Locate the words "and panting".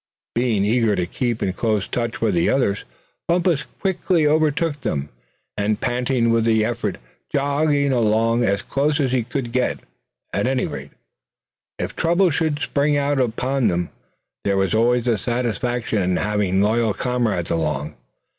5.55-6.31